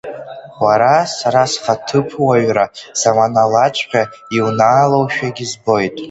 [0.63, 2.65] Уара, сара схаҭыԥуаҩра
[2.99, 4.03] заманалаҵәҟьа
[4.35, 5.95] иунаалоушәагьы збоит!